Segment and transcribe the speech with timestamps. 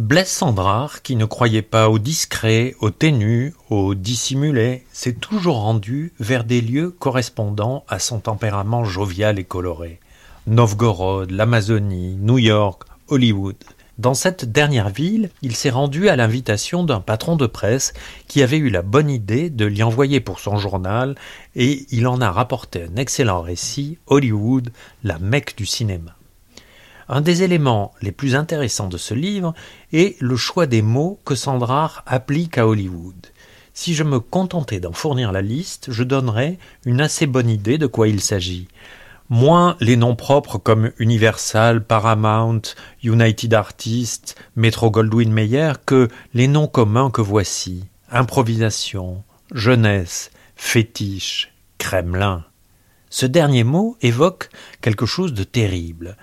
[0.00, 6.14] Blaise Sandrard, qui ne croyait pas au discret, au ténu, au dissimulé, s'est toujours rendu
[6.18, 10.00] vers des lieux correspondant à son tempérament jovial et coloré.
[10.46, 13.56] Novgorod, l'Amazonie, New York, Hollywood.
[13.98, 17.92] Dans cette dernière ville, il s'est rendu à l'invitation d'un patron de presse
[18.26, 21.14] qui avait eu la bonne idée de l'y envoyer pour son journal
[21.54, 24.72] et il en a rapporté un excellent récit, Hollywood,
[25.04, 26.16] la Mecque du cinéma.
[27.12, 29.52] Un des éléments les plus intéressants de ce livre
[29.92, 33.26] est le choix des mots que Sandrard applique à Hollywood.
[33.74, 37.88] Si je me contentais d'en fournir la liste, je donnerais une assez bonne idée de
[37.88, 38.68] quoi il s'agit.
[39.28, 42.62] Moins les noms propres comme Universal, Paramount,
[43.02, 47.86] United Artists, Metro Goldwyn Mayer que les noms communs que voici.
[48.12, 52.44] Improvisation, jeunesse, fétiche, Kremlin.
[53.08, 54.48] Ce dernier mot évoque
[54.80, 56.16] quelque chose de terrible.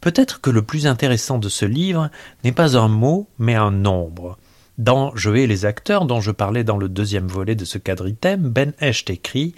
[0.00, 2.10] Peut-être que le plus intéressant de ce livre
[2.42, 4.38] n'est pas un mot, mais un nombre.
[4.78, 8.48] Dans Je hais les acteurs, dont je parlais dans le deuxième volet de ce quadritème,
[8.48, 9.54] Ben Hecht écrit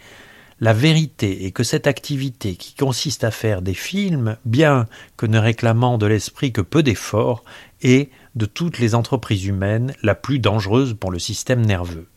[0.58, 5.38] La vérité est que cette activité qui consiste à faire des films, bien que ne
[5.38, 7.44] réclamant de l'esprit que peu d'efforts,
[7.82, 12.08] est, de toutes les entreprises humaines, la plus dangereuse pour le système nerveux.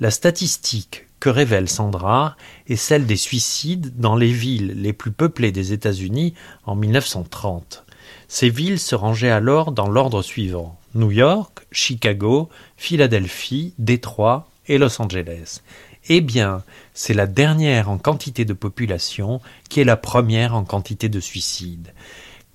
[0.00, 2.36] La statistique révèle Sandra
[2.68, 6.34] est celle des suicides dans les villes les plus peuplées des États-Unis
[6.64, 7.84] en 1930.
[8.28, 15.00] Ces villes se rangeaient alors dans l'ordre suivant New York, Chicago, Philadelphie, Détroit et Los
[15.00, 15.60] Angeles.
[16.08, 16.62] Eh bien,
[16.94, 21.92] c'est la dernière en quantité de population qui est la première en quantité de suicides.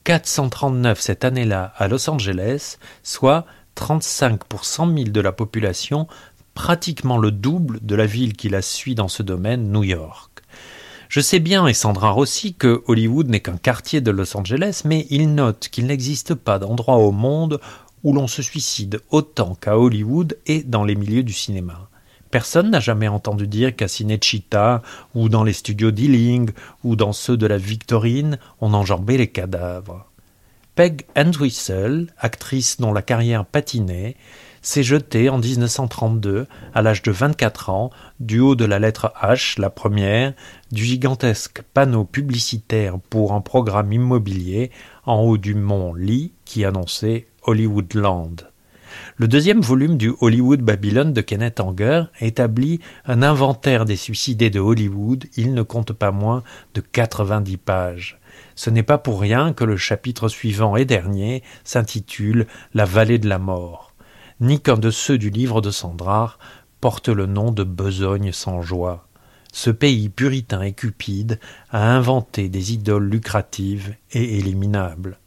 [0.03, 6.07] 439 cette année-là à Los Angeles, soit 35 pour 100 000 de la population
[6.53, 10.41] pratiquement le double de la ville qui la suit dans ce domaine, New York.
[11.09, 15.05] Je sais bien, et Sandra aussi, que Hollywood n'est qu'un quartier de Los Angeles, mais
[15.09, 17.59] il note qu'il n'existe pas d'endroit au monde
[18.03, 21.89] où l'on se suicide autant qu'à Hollywood et dans les milieux du cinéma.
[22.31, 24.81] Personne n'a jamais entendu dire qu'à Cinecittà,
[25.13, 26.49] ou dans les studios d'Ealing,
[26.83, 30.07] ou dans ceux de la Victorine, on enjambait les cadavres.
[30.75, 34.16] Peg Entwistle, actrice dont la carrière patinait,
[34.63, 39.61] s'est jeté en 1932, à l'âge de 24 ans, du haut de la lettre H,
[39.61, 40.34] la première,
[40.72, 44.72] du gigantesque panneau publicitaire pour un programme immobilier
[45.06, 48.53] en haut du mont Lee qui annonçait Hollywoodland.
[49.17, 54.59] Le deuxième volume du Hollywood Babylon de Kenneth Anger établit un inventaire des suicidés de
[54.59, 55.25] Hollywood.
[55.35, 56.43] Il ne compte pas moins
[56.73, 58.19] de 90 pages.
[58.55, 63.29] Ce n'est pas pour rien que le chapitre suivant et dernier s'intitule La vallée de
[63.29, 63.93] la mort
[64.39, 66.37] ni qu'un de ceux du livre de Sandrard
[66.81, 69.07] porte le nom de Besogne sans joie.
[69.53, 71.39] Ce pays puritain et cupide
[71.69, 75.19] a inventé des idoles lucratives et éliminables.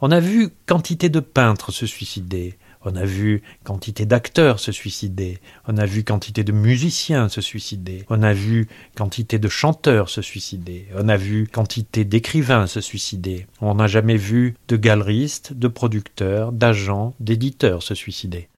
[0.00, 5.38] On a vu quantité de peintres se suicider, on a vu quantité d'acteurs se suicider,
[5.66, 10.22] on a vu quantité de musiciens se suicider, on a vu quantité de chanteurs se
[10.22, 13.46] suicider, on a vu quantité d'écrivains se suicider.
[13.60, 18.48] On n'a jamais vu de galeristes, de producteurs, d'agents, d'éditeurs se suicider.